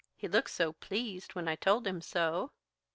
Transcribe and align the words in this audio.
He 0.15 0.27
looked 0.27 0.49
so 0.49 0.73
pleased 0.73 1.35
when 1.35 1.47
I 1.47 1.55
told 1.55 1.85
him 1.85 2.01
so." 2.01 2.49